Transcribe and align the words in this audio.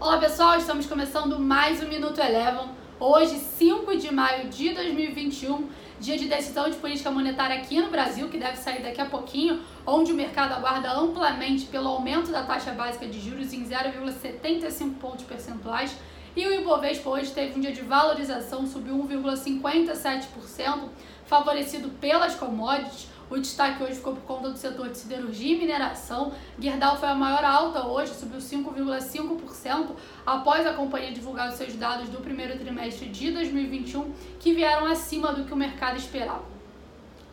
Olá 0.00 0.16
pessoal, 0.16 0.56
estamos 0.56 0.86
começando 0.86 1.38
mais 1.38 1.82
um 1.82 1.86
Minuto 1.86 2.18
Eleven. 2.18 2.70
Hoje, 2.98 3.38
5 3.38 3.98
de 3.98 4.10
maio 4.10 4.48
de 4.48 4.70
2021, 4.70 5.68
dia 6.00 6.16
de 6.16 6.26
decisão 6.26 6.70
de 6.70 6.76
política 6.78 7.10
monetária 7.10 7.56
aqui 7.56 7.78
no 7.78 7.90
Brasil, 7.90 8.26
que 8.30 8.38
deve 8.38 8.56
sair 8.56 8.82
daqui 8.82 8.98
a 8.98 9.04
pouquinho, 9.04 9.60
onde 9.86 10.10
o 10.10 10.14
mercado 10.14 10.54
aguarda 10.54 10.90
amplamente 10.90 11.66
pelo 11.66 11.86
aumento 11.86 12.32
da 12.32 12.42
taxa 12.44 12.70
básica 12.72 13.06
de 13.06 13.20
juros 13.20 13.52
em 13.52 13.62
0,75 13.62 14.94
pontos 14.94 15.26
percentuais. 15.26 15.94
E 16.34 16.46
o 16.46 16.54
Ibovespa 16.54 17.10
hoje 17.10 17.32
teve 17.32 17.58
um 17.58 17.60
dia 17.60 17.72
de 17.72 17.82
valorização, 17.82 18.66
subiu 18.66 18.94
1,57%, 19.06 20.88
favorecido 21.26 21.90
pelas 22.00 22.34
commodities 22.36 23.06
o 23.30 23.38
destaque 23.38 23.82
hoje 23.82 23.94
ficou 23.94 24.14
por 24.14 24.22
conta 24.22 24.50
do 24.50 24.58
setor 24.58 24.88
de 24.88 24.98
siderurgia 24.98 25.54
e 25.54 25.58
mineração. 25.58 26.32
Gerdau 26.58 26.98
foi 26.98 27.08
a 27.08 27.14
maior 27.14 27.44
alta 27.44 27.86
hoje, 27.86 28.12
subiu 28.12 28.38
5,5% 28.38 29.90
após 30.26 30.66
a 30.66 30.74
companhia 30.74 31.12
divulgar 31.12 31.48
os 31.48 31.54
seus 31.54 31.74
dados 31.74 32.08
do 32.08 32.18
primeiro 32.18 32.58
trimestre 32.58 33.08
de 33.08 33.30
2021, 33.30 34.12
que 34.40 34.52
vieram 34.52 34.86
acima 34.86 35.32
do 35.32 35.44
que 35.44 35.54
o 35.54 35.56
mercado 35.56 35.96
esperava. 35.96 36.44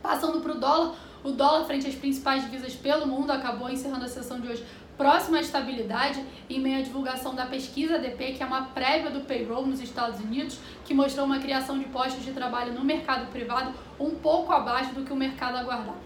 Passando 0.01 0.39
para 0.39 0.51
o 0.51 0.59
dólar, 0.59 0.95
o 1.27 1.31
dólar 1.33 1.65
frente 1.65 1.85
às 1.85 1.95
principais 1.95 2.43
divisas 2.43 2.73
pelo 2.73 3.05
mundo 3.05 3.31
acabou 3.31 3.69
encerrando 3.69 4.05
a 4.05 4.07
sessão 4.07 4.39
de 4.39 4.47
hoje 4.47 4.65
próxima 4.97 5.37
à 5.37 5.41
estabilidade 5.41 6.23
em 6.49 6.57
meio 6.57 6.79
à 6.79 6.81
divulgação 6.81 7.35
da 7.35 7.45
pesquisa 7.45 7.95
ADP, 7.95 8.31
que 8.31 8.41
é 8.41 8.45
uma 8.45 8.67
prévia 8.67 9.11
do 9.11 9.19
payroll 9.19 9.67
nos 9.67 9.81
Estados 9.81 10.21
Unidos, 10.21 10.57
que 10.85 10.93
mostrou 10.93 11.25
uma 11.25 11.39
criação 11.39 11.77
de 11.77 11.83
postos 11.85 12.23
de 12.23 12.31
trabalho 12.31 12.71
no 12.71 12.83
mercado 12.83 13.29
privado 13.29 13.73
um 13.99 14.11
pouco 14.11 14.53
abaixo 14.53 14.95
do 14.95 15.03
que 15.03 15.11
o 15.11 15.17
mercado 15.17 15.57
aguardava. 15.57 15.97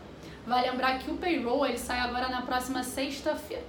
Vale 0.46 0.72
lembrar 0.72 0.98
que 0.98 1.12
o 1.12 1.18
payroll 1.18 1.68
ele 1.68 1.78
sai 1.78 2.00
agora 2.00 2.28
na 2.28 2.42
próxima 2.42 2.82
sexta-feira. 2.82 3.64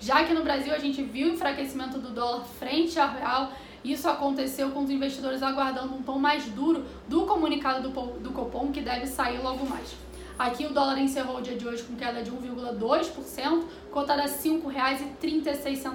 Já 0.00 0.24
que 0.24 0.32
no 0.32 0.42
Brasil 0.42 0.74
a 0.74 0.78
gente 0.78 1.02
viu 1.02 1.28
o 1.28 1.34
enfraquecimento 1.34 1.98
do 1.98 2.08
dólar 2.08 2.42
frente 2.58 2.98
ao 2.98 3.10
real, 3.10 3.52
isso 3.84 4.08
aconteceu 4.08 4.70
com 4.70 4.82
os 4.82 4.90
investidores 4.90 5.42
aguardando 5.42 5.94
um 5.94 6.02
tom 6.02 6.18
mais 6.18 6.46
duro 6.46 6.86
do 7.06 7.26
comunicado 7.26 7.86
do, 7.86 8.00
do 8.18 8.30
Copom, 8.30 8.72
que 8.72 8.80
deve 8.80 9.06
sair 9.06 9.42
logo 9.42 9.68
mais. 9.68 10.09
Aqui 10.40 10.64
o 10.64 10.72
dólar 10.72 10.98
encerrou 10.98 11.36
o 11.36 11.42
dia 11.42 11.54
de 11.54 11.68
hoje 11.68 11.82
com 11.82 11.94
queda 11.96 12.22
de 12.22 12.30
1,2%, 12.30 13.62
cotada 13.90 14.22
a 14.22 14.24
R$ 14.24 14.32
5,36. 14.32 15.92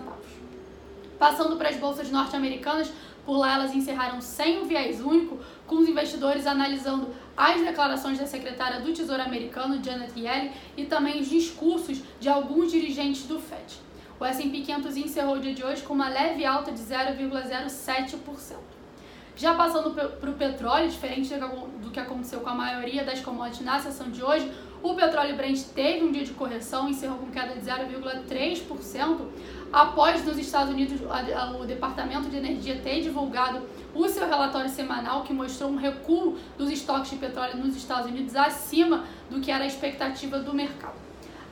Passando 1.18 1.56
para 1.56 1.70
as 1.70 1.78
bolsas 1.78 2.12
norte-americanas, 2.12 2.92
por 3.26 3.38
lá 3.38 3.56
elas 3.56 3.74
encerraram 3.74 4.22
sem 4.22 4.62
um 4.62 4.68
viés 4.68 5.02
único, 5.02 5.40
com 5.66 5.78
os 5.78 5.90
investidores 5.90 6.46
analisando 6.46 7.10
as 7.36 7.60
declarações 7.60 8.20
da 8.20 8.28
secretária 8.28 8.82
do 8.82 8.94
Tesouro 8.94 9.24
americano, 9.24 9.84
Janet 9.84 10.14
Yellen, 10.16 10.52
e 10.78 10.86
também 10.86 11.20
os 11.20 11.28
discursos 11.28 12.04
de 12.20 12.30
alguns 12.30 12.72
dirigentes 12.72 13.24
do 13.24 13.40
FED. 13.40 13.80
O 14.20 14.26
S&P 14.26 14.62
500 14.62 14.96
encerrou 14.96 15.38
o 15.38 15.40
dia 15.40 15.56
de 15.56 15.64
hoje 15.64 15.82
com 15.82 15.96
uma 15.96 16.08
leve 16.08 16.46
alta 16.46 16.72
de 16.72 16.84
0,07%. 16.84 18.76
Já 19.36 19.54
passando 19.54 19.92
para 19.92 20.30
o 20.30 20.34
petróleo, 20.34 20.90
diferente 20.90 21.34
do 21.82 21.92
que 21.92 22.00
aconteceu 22.00 22.40
com 22.40 22.50
a 22.50 22.56
maioria 22.56 23.04
das 23.04 23.20
commodities 23.20 23.66
na 23.66 23.78
sessão 23.80 24.10
de 24.10 24.24
hoje, 24.24 24.50
o 24.82 24.94
petróleo 24.94 25.36
Brent 25.36 25.62
teve 25.74 26.06
um 26.06 26.12
dia 26.12 26.24
de 26.24 26.32
correção, 26.32 26.88
encerrou 26.88 27.18
com 27.18 27.30
queda 27.32 27.54
de 27.54 27.60
0,3%, 27.60 29.28
após 29.74 30.24
nos 30.24 30.38
Estados 30.38 30.74
Unidos 30.74 31.02
o 31.60 31.66
Departamento 31.66 32.30
de 32.30 32.38
Energia 32.38 32.80
ter 32.82 33.02
divulgado 33.02 33.62
o 33.94 34.08
seu 34.08 34.26
relatório 34.26 34.70
semanal 34.70 35.24
que 35.24 35.34
mostrou 35.34 35.70
um 35.70 35.76
recuo 35.76 36.38
dos 36.58 36.70
estoques 36.70 37.10
de 37.12 37.18
petróleo 37.18 37.58
nos 37.58 37.76
Estados 37.76 38.10
Unidos 38.10 38.38
acima 38.38 39.04
do 39.30 39.42
que 39.42 39.52
era 39.52 39.66
a 39.66 39.68
expectativa 39.68 40.40
do 40.40 40.54
mercado. 40.54 40.96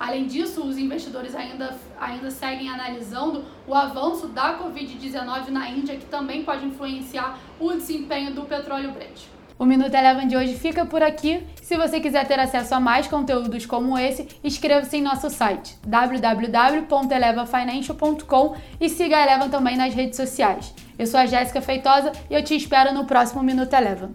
Além 0.03 0.27
disso, 0.27 0.63
os 0.65 0.77
investidores 0.77 1.33
ainda, 1.33 1.73
ainda 1.97 2.29
seguem 2.29 2.67
analisando 2.67 3.45
o 3.65 3.73
avanço 3.73 4.27
da 4.27 4.59
Covid-19 4.59 5.47
na 5.47 5.69
Índia, 5.69 5.95
que 5.95 6.03
também 6.07 6.43
pode 6.43 6.65
influenciar 6.65 7.39
o 7.57 7.71
desempenho 7.71 8.33
do 8.33 8.41
petróleo 8.41 8.91
Brent. 8.91 9.21
O 9.57 9.63
Minuto 9.63 9.95
Eleven 9.95 10.27
de 10.27 10.35
hoje 10.35 10.55
fica 10.55 10.85
por 10.85 11.01
aqui. 11.01 11.47
Se 11.61 11.77
você 11.77 12.01
quiser 12.01 12.27
ter 12.27 12.37
acesso 12.37 12.75
a 12.75 12.81
mais 12.81 13.07
conteúdos 13.07 13.65
como 13.65 13.97
esse, 13.97 14.27
inscreva-se 14.43 14.97
em 14.97 15.01
nosso 15.01 15.29
site 15.29 15.77
www.elevafinancial.com 15.87 18.57
e 18.81 18.89
siga 18.89 19.15
a 19.15 19.23
Eleven 19.23 19.49
também 19.49 19.77
nas 19.77 19.93
redes 19.93 20.17
sociais. 20.17 20.75
Eu 20.99 21.07
sou 21.07 21.17
a 21.17 21.25
Jéssica 21.25 21.61
Feitosa 21.61 22.11
e 22.29 22.33
eu 22.33 22.43
te 22.43 22.57
espero 22.57 22.93
no 22.93 23.05
próximo 23.05 23.41
Minuto 23.41 23.71
Eleven. 23.71 24.13